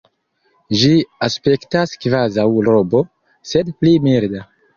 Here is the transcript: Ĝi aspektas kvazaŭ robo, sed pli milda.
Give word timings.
Ĝi 0.83 0.87
aspektas 1.27 1.93
kvazaŭ 2.07 2.47
robo, 2.69 3.03
sed 3.53 3.71
pli 3.79 3.95
milda. 4.09 4.45